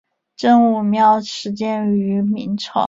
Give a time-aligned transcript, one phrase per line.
[0.35, 2.79] 真武庙始建于明朝。